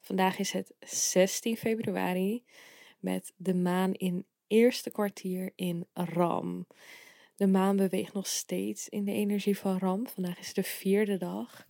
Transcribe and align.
Vandaag 0.00 0.38
is 0.38 0.52
het 0.52 0.74
16 0.80 1.56
februari 1.56 2.44
met 2.98 3.32
de 3.36 3.54
maan 3.54 3.92
in 3.94 4.26
eerste 4.46 4.90
kwartier 4.90 5.52
in 5.54 5.86
Ram. 5.92 6.66
De 7.36 7.46
maan 7.46 7.76
beweegt 7.76 8.12
nog 8.12 8.26
steeds 8.26 8.88
in 8.88 9.04
de 9.04 9.12
energie 9.12 9.58
van 9.58 9.78
Ram. 9.78 10.06
Vandaag 10.06 10.38
is 10.38 10.54
de 10.54 10.62
vierde 10.62 11.16
dag. 11.16 11.66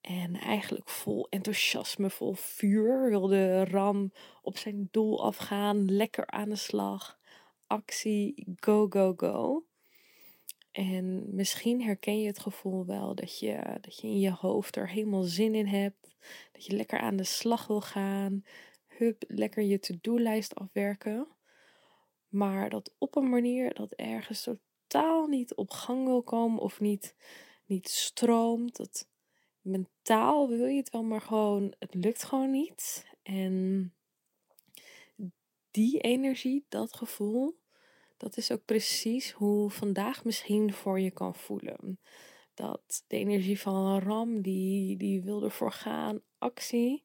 En 0.00 0.34
eigenlijk 0.34 0.88
vol 0.88 1.26
enthousiasme, 1.30 2.10
vol 2.10 2.34
vuur 2.34 3.08
wilde 3.08 3.64
Ram 3.64 4.12
op 4.42 4.58
zijn 4.58 4.88
doel 4.90 5.24
afgaan. 5.24 5.92
Lekker 5.92 6.26
aan 6.26 6.48
de 6.48 6.56
slag. 6.56 7.18
Actie, 7.66 8.46
go, 8.60 8.86
go, 8.90 9.14
go. 9.16 9.64
En 10.72 11.34
misschien 11.34 11.82
herken 11.82 12.20
je 12.20 12.26
het 12.26 12.38
gevoel 12.38 12.86
wel 12.86 13.14
dat 13.14 13.38
je, 13.38 13.78
dat 13.80 14.00
je 14.00 14.06
in 14.06 14.18
je 14.18 14.30
hoofd 14.30 14.76
er 14.76 14.88
helemaal 14.88 15.22
zin 15.22 15.54
in 15.54 15.66
hebt. 15.66 16.16
Dat 16.52 16.64
je 16.64 16.76
lekker 16.76 16.98
aan 16.98 17.16
de 17.16 17.24
slag 17.24 17.66
wil 17.66 17.80
gaan. 17.80 18.44
Hup, 18.86 19.24
lekker 19.28 19.62
je 19.62 19.78
to-do-lijst 19.78 20.54
afwerken. 20.54 21.28
Maar 22.28 22.70
dat 22.70 22.94
op 22.98 23.16
een 23.16 23.28
manier 23.28 23.74
dat 23.74 23.92
ergens 23.92 24.42
totaal 24.42 25.26
niet 25.26 25.54
op 25.54 25.70
gang 25.70 26.04
wil 26.04 26.22
komen 26.22 26.60
of 26.60 26.80
niet, 26.80 27.16
niet 27.66 27.88
stroomt. 27.88 28.76
Dat 28.76 29.08
mentaal 29.60 30.48
wil 30.48 30.66
je 30.66 30.76
het 30.76 30.90
wel, 30.90 31.02
maar 31.02 31.20
gewoon, 31.20 31.74
het 31.78 31.94
lukt 31.94 32.22
gewoon 32.22 32.50
niet. 32.50 33.06
En 33.22 33.94
die 35.70 36.00
energie, 36.00 36.66
dat 36.68 36.94
gevoel, 36.94 37.60
dat 38.22 38.36
is 38.36 38.50
ook 38.50 38.64
precies 38.64 39.30
hoe 39.30 39.70
vandaag 39.70 40.24
misschien 40.24 40.72
voor 40.72 41.00
je 41.00 41.10
kan 41.10 41.34
voelen. 41.34 42.00
Dat 42.54 43.04
de 43.06 43.16
energie 43.16 43.60
van 43.60 43.98
ram, 43.98 44.42
die, 44.42 44.96
die 44.96 45.22
wil 45.22 45.42
ervoor 45.42 45.72
gaan, 45.72 46.22
actie. 46.38 47.04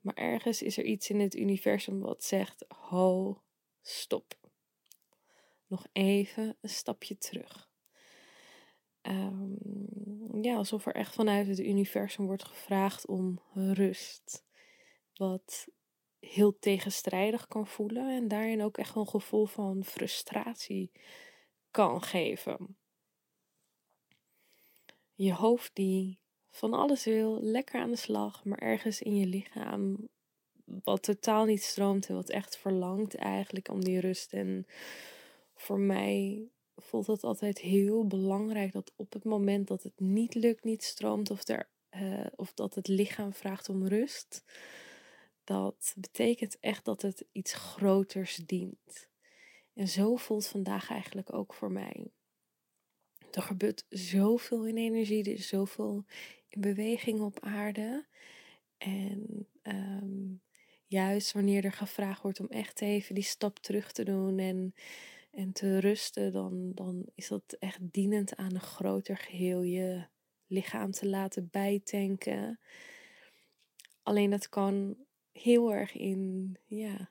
Maar 0.00 0.14
ergens 0.14 0.62
is 0.62 0.78
er 0.78 0.84
iets 0.84 1.10
in 1.10 1.20
het 1.20 1.36
universum 1.36 2.00
wat 2.00 2.24
zegt: 2.24 2.64
ho, 2.68 3.42
stop. 3.82 4.38
Nog 5.66 5.86
even 5.92 6.56
een 6.60 6.68
stapje 6.68 7.18
terug. 7.18 7.70
Um, 9.02 9.58
ja, 10.40 10.56
alsof 10.56 10.86
er 10.86 10.94
echt 10.94 11.14
vanuit 11.14 11.46
het 11.46 11.58
universum 11.58 12.26
wordt 12.26 12.44
gevraagd 12.44 13.06
om 13.06 13.40
rust. 13.54 14.44
Wat 15.14 15.68
heel 16.26 16.58
tegenstrijdig 16.58 17.48
kan 17.48 17.66
voelen 17.66 18.10
en 18.10 18.28
daarin 18.28 18.62
ook 18.62 18.78
echt 18.78 18.96
een 18.96 19.08
gevoel 19.08 19.46
van 19.46 19.84
frustratie 19.84 20.90
kan 21.70 22.02
geven. 22.02 22.76
Je 25.14 25.32
hoofd 25.32 25.74
die 25.74 26.18
van 26.50 26.72
alles 26.72 27.04
wil, 27.04 27.42
lekker 27.42 27.80
aan 27.80 27.90
de 27.90 27.96
slag, 27.96 28.44
maar 28.44 28.58
ergens 28.58 29.02
in 29.02 29.16
je 29.16 29.26
lichaam 29.26 30.08
wat 30.64 31.02
totaal 31.02 31.44
niet 31.44 31.62
stroomt 31.62 32.08
en 32.08 32.14
wat 32.14 32.30
echt 32.30 32.56
verlangt 32.56 33.14
eigenlijk 33.14 33.68
om 33.68 33.84
die 33.84 34.00
rust. 34.00 34.32
En 34.32 34.66
voor 35.54 35.78
mij 35.78 36.48
voelt 36.76 37.06
het 37.06 37.24
altijd 37.24 37.58
heel 37.58 38.06
belangrijk 38.06 38.72
dat 38.72 38.92
op 38.96 39.12
het 39.12 39.24
moment 39.24 39.68
dat 39.68 39.82
het 39.82 40.00
niet 40.00 40.34
lukt, 40.34 40.64
niet 40.64 40.82
stroomt 40.82 41.30
of, 41.30 41.48
er, 41.48 41.68
uh, 41.90 42.26
of 42.36 42.54
dat 42.54 42.74
het 42.74 42.88
lichaam 42.88 43.32
vraagt 43.32 43.68
om 43.68 43.86
rust, 43.86 44.44
dat 45.44 45.94
betekent 45.96 46.58
echt 46.60 46.84
dat 46.84 47.02
het 47.02 47.24
iets 47.32 47.52
groters 47.54 48.36
dient. 48.36 49.08
En 49.74 49.88
zo 49.88 50.16
voelt 50.16 50.46
vandaag 50.46 50.90
eigenlijk 50.90 51.32
ook 51.32 51.54
voor 51.54 51.72
mij. 51.72 52.10
Er 53.30 53.42
gebeurt 53.42 53.86
zoveel 53.88 54.66
in 54.66 54.76
energie, 54.76 55.24
er 55.24 55.32
is 55.32 55.48
zoveel 55.48 56.04
in 56.48 56.60
beweging 56.60 57.20
op 57.20 57.40
aarde. 57.40 58.06
En 58.78 59.48
um, 59.62 60.42
juist 60.86 61.32
wanneer 61.32 61.64
er 61.64 61.72
gevraagd 61.72 62.22
wordt 62.22 62.40
om 62.40 62.46
echt 62.48 62.80
even 62.80 63.14
die 63.14 63.24
stap 63.24 63.58
terug 63.58 63.92
te 63.92 64.04
doen 64.04 64.38
en, 64.38 64.74
en 65.30 65.52
te 65.52 65.78
rusten, 65.78 66.32
dan, 66.32 66.72
dan 66.74 67.06
is 67.14 67.28
dat 67.28 67.56
echt 67.58 67.78
dienend 67.80 68.36
aan 68.36 68.54
een 68.54 68.60
groter 68.60 69.16
geheel. 69.16 69.62
Je 69.62 70.06
lichaam 70.46 70.90
te 70.90 71.08
laten 71.08 71.48
bijtanken. 71.50 72.60
Alleen 74.02 74.30
dat 74.30 74.48
kan 74.48 74.96
heel 75.32 75.72
erg 75.72 75.96
in, 75.96 76.56
ja, 76.66 77.10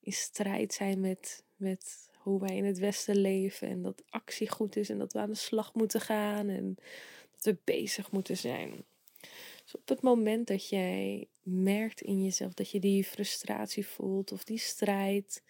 in 0.00 0.12
strijd 0.12 0.74
zijn 0.74 1.00
met, 1.00 1.44
met 1.56 2.10
hoe 2.16 2.40
wij 2.40 2.56
in 2.56 2.64
het 2.64 2.78
Westen 2.78 3.16
leven. 3.16 3.68
En 3.68 3.82
dat 3.82 4.02
actie 4.08 4.48
goed 4.48 4.76
is 4.76 4.88
en 4.88 4.98
dat 4.98 5.12
we 5.12 5.18
aan 5.18 5.30
de 5.30 5.36
slag 5.36 5.74
moeten 5.74 6.00
gaan 6.00 6.48
en 6.48 6.76
dat 7.30 7.44
we 7.44 7.56
bezig 7.64 8.10
moeten 8.10 8.36
zijn. 8.36 8.84
Dus 9.64 9.74
op 9.74 9.88
het 9.88 10.02
moment 10.02 10.46
dat 10.46 10.68
jij 10.68 11.28
merkt 11.42 12.00
in 12.00 12.22
jezelf 12.22 12.54
dat 12.54 12.70
je 12.70 12.80
die 12.80 13.04
frustratie 13.04 13.86
voelt 13.86 14.32
of 14.32 14.44
die 14.44 14.58
strijd, 14.58 15.42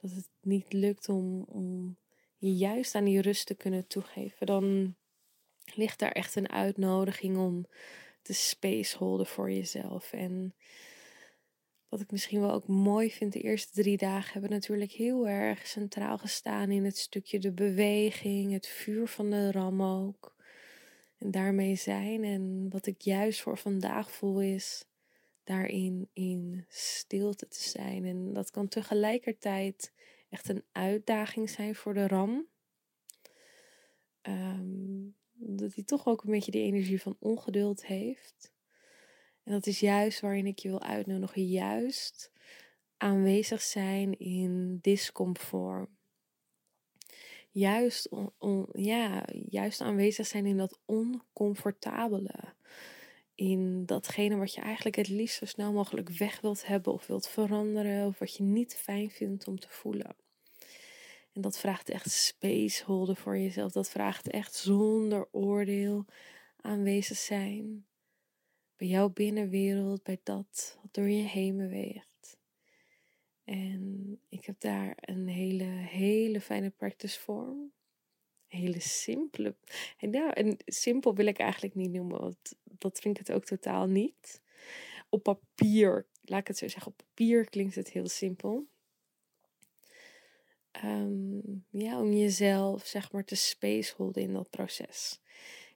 dat 0.00 0.10
het 0.10 0.28
niet 0.40 0.72
lukt 0.72 1.08
om, 1.08 1.42
om 1.42 1.96
je 2.36 2.54
juist 2.54 2.94
aan 2.94 3.04
die 3.04 3.20
rust 3.20 3.46
te 3.46 3.54
kunnen 3.54 3.86
toegeven, 3.86 4.46
dan 4.46 4.94
ligt 5.74 5.98
daar 5.98 6.12
echt 6.12 6.36
een 6.36 6.50
uitnodiging 6.50 7.36
om 7.36 7.66
te 8.22 8.32
space 8.32 8.96
holden 8.96 9.26
voor 9.26 9.50
jezelf. 9.50 10.12
En 10.12 10.54
wat 11.94 12.02
ik 12.02 12.10
misschien 12.10 12.40
wel 12.40 12.52
ook 12.52 12.66
mooi 12.66 13.10
vind, 13.10 13.32
de 13.32 13.40
eerste 13.40 13.72
drie 13.72 13.96
dagen 13.96 14.32
hebben 14.32 14.50
natuurlijk 14.50 14.92
heel 14.92 15.28
erg 15.28 15.66
centraal 15.66 16.18
gestaan 16.18 16.70
in 16.70 16.84
het 16.84 16.98
stukje 16.98 17.38
de 17.38 17.52
beweging, 17.52 18.52
het 18.52 18.66
vuur 18.66 19.06
van 19.08 19.30
de 19.30 19.50
ram 19.50 19.82
ook. 19.82 20.36
En 21.18 21.30
daarmee 21.30 21.76
zijn. 21.76 22.24
En 22.24 22.66
wat 22.70 22.86
ik 22.86 23.00
juist 23.00 23.40
voor 23.40 23.58
vandaag 23.58 24.10
voel 24.10 24.40
is 24.40 24.84
daarin 25.44 26.08
in 26.12 26.64
stilte 26.68 27.48
te 27.48 27.62
zijn. 27.62 28.04
En 28.04 28.32
dat 28.32 28.50
kan 28.50 28.68
tegelijkertijd 28.68 29.92
echt 30.30 30.48
een 30.48 30.64
uitdaging 30.72 31.50
zijn 31.50 31.74
voor 31.74 31.94
de 31.94 32.06
ram. 32.06 32.46
Um, 34.22 35.16
dat 35.32 35.74
hij 35.74 35.84
toch 35.84 36.06
ook 36.06 36.24
een 36.24 36.30
beetje 36.30 36.50
die 36.50 36.62
energie 36.62 37.00
van 37.00 37.16
ongeduld 37.18 37.86
heeft. 37.86 38.53
En 39.44 39.52
dat 39.52 39.66
is 39.66 39.80
juist 39.80 40.20
waarin 40.20 40.46
ik 40.46 40.58
je 40.58 40.68
wil 40.68 40.82
uitnodigen, 40.82 41.46
juist 41.46 42.30
aanwezig 42.96 43.62
zijn 43.62 44.18
in 44.18 44.78
discomfort. 44.82 45.88
Juist, 47.50 48.08
on, 48.38 48.68
ja, 48.72 49.24
juist 49.48 49.80
aanwezig 49.80 50.26
zijn 50.26 50.46
in 50.46 50.56
dat 50.56 50.78
oncomfortabele. 50.84 52.54
In 53.34 53.86
datgene 53.86 54.36
wat 54.36 54.54
je 54.54 54.60
eigenlijk 54.60 54.96
het 54.96 55.08
liefst 55.08 55.38
zo 55.38 55.44
snel 55.44 55.72
mogelijk 55.72 56.08
weg 56.08 56.40
wilt 56.40 56.66
hebben 56.66 56.92
of 56.92 57.06
wilt 57.06 57.28
veranderen. 57.28 58.06
Of 58.06 58.18
wat 58.18 58.36
je 58.36 58.42
niet 58.42 58.74
fijn 58.74 59.10
vindt 59.10 59.48
om 59.48 59.58
te 59.58 59.68
voelen. 59.70 60.16
En 61.32 61.40
dat 61.40 61.58
vraagt 61.58 61.88
echt 61.88 62.10
space 62.10 62.84
holden 62.84 63.16
voor 63.16 63.38
jezelf. 63.38 63.72
Dat 63.72 63.90
vraagt 63.90 64.28
echt 64.28 64.54
zonder 64.54 65.28
oordeel 65.30 66.04
aanwezig 66.60 67.16
zijn 67.16 67.86
bij 68.76 68.88
jouw 68.88 69.08
binnenwereld, 69.08 70.02
bij 70.02 70.20
dat 70.22 70.78
wat 70.82 70.94
door 70.94 71.08
je 71.08 71.22
heen 71.22 71.56
beweegt. 71.56 72.38
En 73.44 74.20
ik 74.28 74.44
heb 74.44 74.60
daar 74.60 74.96
een 75.00 75.28
hele, 75.28 75.64
hele 75.64 76.40
fijne 76.40 76.70
practice 76.70 77.20
vorm. 77.20 77.72
hele 78.46 78.80
simpele. 78.80 79.54
En 79.98 80.10
nou, 80.10 80.30
en 80.30 80.56
simpel 80.66 81.14
wil 81.14 81.26
ik 81.26 81.38
eigenlijk 81.38 81.74
niet 81.74 81.92
noemen, 81.92 82.20
want 82.20 82.54
dat 82.64 82.98
vind 83.00 83.18
ik 83.18 83.26
het 83.26 83.36
ook 83.36 83.44
totaal 83.44 83.86
niet. 83.86 84.42
Op 85.08 85.22
papier, 85.22 86.06
laat 86.22 86.40
ik 86.40 86.46
het 86.46 86.58
zo 86.58 86.68
zeggen, 86.68 86.92
op 86.92 86.96
papier 86.96 87.50
klinkt 87.50 87.74
het 87.74 87.90
heel 87.90 88.08
simpel. 88.08 88.66
Um, 90.84 91.64
ja, 91.70 92.00
om 92.00 92.12
jezelf 92.12 92.86
zeg 92.86 93.12
maar 93.12 93.24
te 93.24 93.34
space 93.34 93.94
holden 93.96 94.22
in 94.22 94.32
dat 94.32 94.50
proces. 94.50 95.20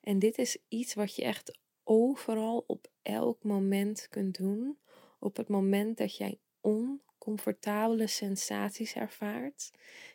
En 0.00 0.18
dit 0.18 0.38
is 0.38 0.58
iets 0.68 0.94
wat 0.94 1.16
je 1.16 1.22
echt 1.22 1.58
overal 1.90 2.64
op 2.66 2.90
elk 3.02 3.42
moment 3.44 4.06
kunt 4.10 4.36
doen. 4.36 4.78
Op 5.18 5.36
het 5.36 5.48
moment 5.48 5.96
dat 5.98 6.16
jij 6.16 6.38
oncomfortabele 6.60 8.06
sensaties 8.06 8.94
ervaart, 8.94 9.70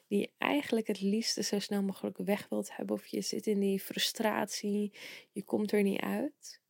die 0.07 0.19
je 0.19 0.31
eigenlijk 0.37 0.87
het 0.87 1.01
liefste 1.01 1.43
zo 1.43 1.59
snel 1.59 1.83
mogelijk 1.83 2.17
weg 2.17 2.49
wilt 2.49 2.75
hebben, 2.75 2.95
of 2.95 3.05
je 3.07 3.21
zit 3.21 3.47
in 3.47 3.59
die 3.59 3.79
frustratie, 3.79 4.93
je 5.31 5.43
komt 5.43 5.71
er 5.71 5.83
niet 5.83 6.01
uit. 6.01 6.61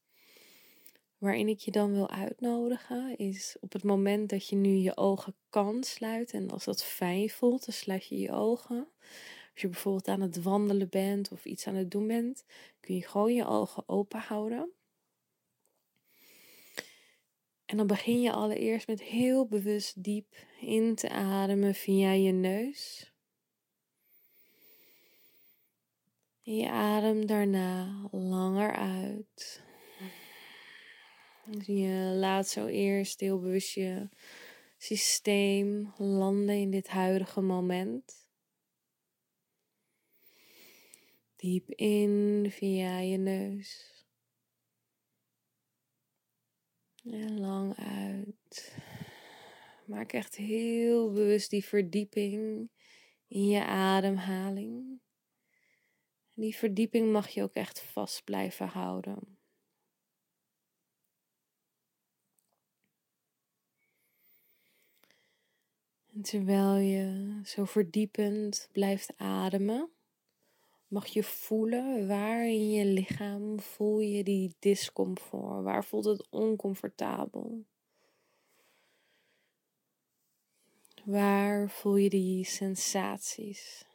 waarin 1.17 1.47
ik 1.47 1.59
je 1.59 1.71
dan 1.71 1.91
wil 1.93 2.09
uitnodigen 2.09 3.17
is 3.17 3.57
op 3.59 3.73
het 3.73 3.83
moment 3.83 4.29
dat 4.29 4.47
je 4.47 4.55
nu 4.55 4.69
je 4.69 4.97
ogen 4.97 5.35
kan 5.49 5.83
sluiten. 5.83 6.39
En 6.39 6.49
als 6.49 6.63
dat 6.65 6.83
fijn 6.83 7.29
voelt, 7.29 7.65
dan 7.65 7.73
sluit 7.73 8.05
je 8.07 8.17
je 8.17 8.31
ogen. 8.31 8.87
Als 9.53 9.61
je 9.61 9.67
bijvoorbeeld 9.67 10.07
aan 10.07 10.21
het 10.21 10.41
wandelen 10.43 10.89
bent 10.89 11.31
of 11.31 11.45
iets 11.45 11.67
aan 11.67 11.75
het 11.75 11.91
doen 11.91 12.07
bent, 12.07 12.43
kun 12.79 12.95
je 12.95 13.07
gewoon 13.07 13.33
je 13.33 13.45
ogen 13.45 13.83
open 13.89 14.19
houden. 14.19 14.71
En 17.73 17.79
dan 17.79 17.87
begin 17.87 18.21
je 18.21 18.31
allereerst 18.31 18.87
met 18.87 19.01
heel 19.01 19.47
bewust 19.47 20.03
diep 20.03 20.35
in 20.61 20.95
te 20.95 21.09
ademen 21.09 21.75
via 21.75 22.11
je 22.11 22.31
neus. 22.31 23.11
En 26.43 26.55
je 26.55 26.69
ademt 26.69 27.27
daarna 27.27 28.07
langer 28.11 28.75
uit. 28.75 29.63
Dus 31.45 31.65
je 31.65 32.13
laat 32.15 32.47
zo 32.47 32.65
eerst 32.65 33.19
heel 33.19 33.39
bewust 33.39 33.73
je 33.73 34.09
systeem 34.77 35.93
landen 35.97 36.55
in 36.55 36.71
dit 36.71 36.87
huidige 36.87 37.41
moment. 37.41 38.27
Diep 41.35 41.69
in 41.69 42.47
via 42.51 42.99
je 42.99 43.17
neus. 43.17 43.92
En 47.03 47.39
lang 47.39 47.75
uit. 47.77 48.75
Maak 49.85 50.13
echt 50.13 50.35
heel 50.35 51.11
bewust 51.11 51.49
die 51.49 51.65
verdieping 51.65 52.69
in 53.27 53.47
je 53.47 53.65
ademhaling. 53.65 55.01
die 56.33 56.55
verdieping 56.55 57.11
mag 57.11 57.29
je 57.29 57.43
ook 57.43 57.53
echt 57.53 57.81
vast 57.81 58.23
blijven 58.23 58.67
houden. 58.67 59.37
En 66.13 66.21
terwijl 66.21 66.75
je 66.75 67.39
zo 67.43 67.65
verdiepend 67.65 68.69
blijft 68.71 69.17
ademen, 69.17 69.89
mag 70.93 71.07
je 71.07 71.23
voelen 71.23 72.07
waar 72.07 72.47
in 72.47 72.71
je 72.71 72.85
lichaam 72.85 73.59
voel 73.59 73.99
je 73.99 74.23
die 74.23 74.55
discomfort, 74.59 75.63
waar 75.63 75.85
voelt 75.85 76.05
het 76.05 76.27
oncomfortabel. 76.29 77.63
Waar 81.03 81.69
voel 81.69 81.95
je 81.95 82.09
die 82.09 82.45
sensaties? 82.45 83.85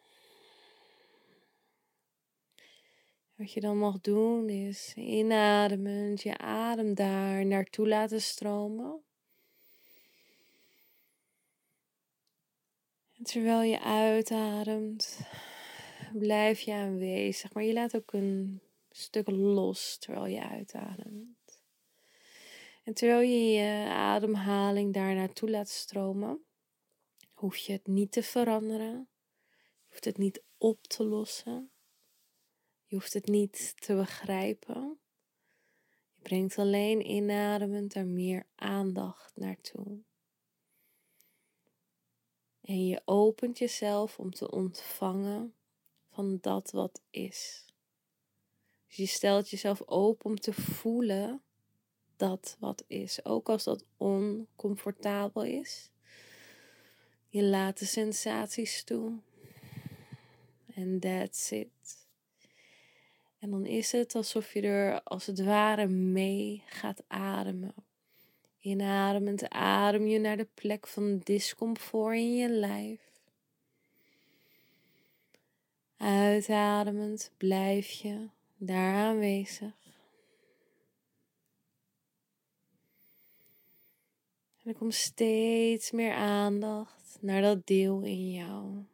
Wat 3.34 3.52
je 3.52 3.60
dan 3.60 3.78
mag 3.78 4.00
doen 4.00 4.48
is 4.48 4.92
inademend 4.96 6.22
je 6.22 6.38
adem 6.38 6.94
daar 6.94 7.46
naartoe 7.46 7.88
laten 7.88 8.22
stromen. 8.22 9.02
En 13.16 13.24
terwijl 13.24 13.62
je 13.62 13.80
uitademt, 13.80 15.18
blijf 16.18 16.60
je 16.60 16.72
aanwezig, 16.72 17.52
maar 17.52 17.64
je 17.64 17.72
laat 17.72 17.96
ook 17.96 18.12
een 18.12 18.60
stuk 18.90 19.30
los 19.30 19.98
terwijl 19.98 20.26
je 20.26 20.48
uitademt. 20.48 21.62
En 22.84 22.94
terwijl 22.94 23.20
je 23.20 23.50
je 23.50 23.88
ademhaling 23.90 24.94
daar 24.94 25.14
naartoe 25.14 25.50
laat 25.50 25.68
stromen, 25.68 26.44
hoef 27.32 27.56
je 27.56 27.72
het 27.72 27.86
niet 27.86 28.12
te 28.12 28.22
veranderen. 28.22 29.08
Je 29.58 29.86
hoeft 29.88 30.04
het 30.04 30.18
niet 30.18 30.42
op 30.58 30.86
te 30.86 31.04
lossen. 31.04 31.70
Je 32.84 32.94
hoeft 32.94 33.12
het 33.12 33.26
niet 33.26 33.74
te 33.80 33.94
begrijpen. 33.94 34.98
Je 36.14 36.22
brengt 36.22 36.58
alleen 36.58 37.10
inademend 37.10 37.94
er 37.94 38.06
meer 38.06 38.46
aandacht 38.54 39.36
naartoe. 39.36 39.98
En 42.60 42.86
je 42.86 43.02
opent 43.04 43.58
jezelf 43.58 44.18
om 44.18 44.30
te 44.30 44.50
ontvangen 44.50 45.54
van 46.18 46.38
dat 46.40 46.70
wat 46.70 47.00
is. 47.10 47.64
Dus 48.86 48.96
je 48.96 49.06
stelt 49.06 49.50
jezelf 49.50 49.82
open 49.86 50.24
om 50.24 50.40
te 50.40 50.52
voelen 50.52 51.42
dat 52.16 52.56
wat 52.58 52.84
is, 52.86 53.24
ook 53.24 53.48
als 53.48 53.64
dat 53.64 53.84
oncomfortabel 53.96 55.44
is. 55.44 55.90
Je 57.28 57.42
laat 57.42 57.78
de 57.78 57.84
sensaties 57.84 58.84
toe. 58.84 59.12
En 60.74 61.00
that's 61.00 61.50
it. 61.50 62.06
En 63.38 63.50
dan 63.50 63.66
is 63.66 63.92
het 63.92 64.14
alsof 64.14 64.52
je 64.52 64.60
er 64.60 65.02
als 65.02 65.26
het 65.26 65.44
ware 65.44 65.86
mee 65.86 66.62
gaat 66.66 67.02
ademen. 67.06 67.74
Inademend 68.60 69.48
adem 69.48 70.06
je 70.06 70.18
naar 70.18 70.36
de 70.36 70.48
plek 70.54 70.86
van 70.86 71.18
discomfort 71.18 72.16
in 72.16 72.36
je 72.36 72.48
lijf. 72.48 73.07
Uitademend 75.98 77.32
blijf 77.36 77.90
je 77.90 78.28
daar 78.56 78.94
aanwezig. 78.94 79.76
En 84.62 84.70
er 84.70 84.74
komt 84.74 84.94
steeds 84.94 85.90
meer 85.90 86.12
aandacht 86.12 87.18
naar 87.20 87.42
dat 87.42 87.66
deel 87.66 88.02
in 88.02 88.32
jou. 88.32 88.84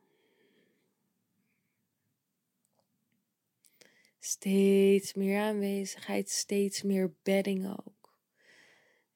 Steeds 4.19 5.15
meer 5.15 5.41
aanwezigheid, 5.41 6.31
steeds 6.31 6.83
meer 6.83 7.15
bedding 7.23 7.69
ook. 7.71 8.19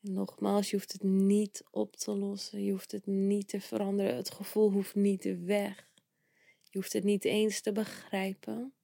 En 0.01 0.13
nogmaals, 0.13 0.71
je 0.71 0.77
hoeft 0.77 0.93
het 0.93 1.03
niet 1.03 1.65
op 1.71 1.97
te 1.97 2.17
lossen, 2.17 2.65
je 2.65 2.71
hoeft 2.71 2.93
het 2.93 3.07
niet 3.07 3.49
te 3.49 3.61
veranderen, 3.61 4.17
het 4.17 4.31
gevoel 4.31 4.71
hoeft 4.71 4.95
niet 4.95 5.45
weg. 5.45 5.88
Je 6.79 6.85
hoeft 6.85 6.97
het 6.97 7.05
niet 7.05 7.25
eens 7.25 7.61
te 7.61 7.73
begrijpen, 7.73 8.75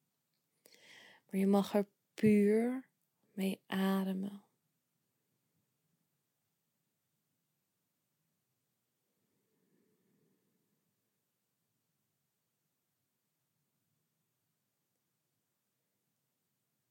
maar 1.31 1.41
je 1.41 1.47
mag 1.47 1.75
er 1.75 1.87
puur 2.15 2.89
mee 3.33 3.61
ademen. 3.67 4.45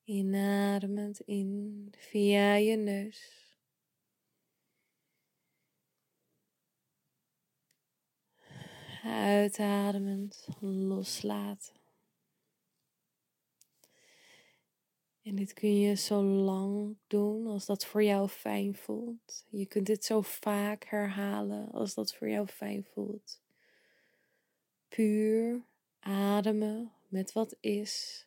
Inademend 0.03 1.19
in 1.19 1.93
via 1.97 2.53
je 2.53 2.75
neus. 2.75 3.42
Uitademend 9.03 10.47
loslaten. 10.59 11.73
En 15.21 15.35
dit 15.35 15.53
kun 15.53 15.79
je 15.79 15.95
zo 15.95 16.23
lang 16.23 16.97
doen 17.07 17.47
als 17.47 17.65
dat 17.65 17.85
voor 17.85 18.03
jou 18.03 18.27
fijn 18.27 18.75
voelt. 18.75 19.45
Je 19.49 19.65
kunt 19.65 19.85
dit 19.85 20.05
zo 20.05 20.21
vaak 20.21 20.83
herhalen 20.83 21.71
als 21.71 21.93
dat 21.93 22.15
voor 22.15 22.29
jou 22.29 22.47
fijn 22.47 22.83
voelt. 22.83 23.41
Puur 24.87 25.61
ademen 25.99 26.91
met 27.07 27.31
wat 27.31 27.55
is. 27.59 28.25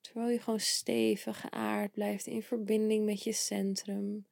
Terwijl 0.00 0.28
je 0.30 0.40
gewoon 0.40 0.60
stevig 0.60 1.40
geaard 1.40 1.92
blijft 1.92 2.26
in 2.26 2.42
verbinding 2.42 3.04
met 3.04 3.22
je 3.22 3.32
centrum. 3.32 4.26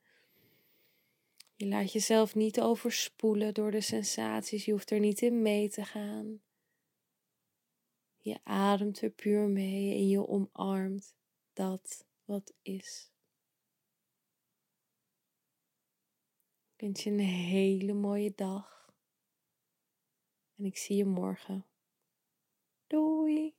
Je 1.57 1.67
laat 1.67 1.93
jezelf 1.93 2.35
niet 2.35 2.61
overspoelen 2.61 3.55
door 3.55 3.71
de 3.71 3.81
sensaties. 3.81 4.65
Je 4.65 4.73
hoeft 4.73 4.91
er 4.91 5.01
niet 5.01 5.23
in 5.23 5.43
mee 5.43 5.69
te 5.69 5.85
gaan. 5.85 6.43
Je 8.19 8.39
ademt 8.43 9.03
er 9.03 9.11
puur 9.11 9.49
mee 9.49 9.95
en 9.95 10.09
je 10.09 10.29
omarmt 10.29 11.15
dat 11.53 12.07
wat 12.25 12.55
is. 12.63 13.13
Ik 16.75 16.81
wens 16.81 17.03
je 17.03 17.11
een 17.11 17.19
hele 17.19 17.93
mooie 17.93 18.33
dag. 18.35 18.93
En 20.57 20.65
ik 20.65 20.77
zie 20.77 20.97
je 20.97 21.05
morgen. 21.05 21.67
Doei! 22.87 23.55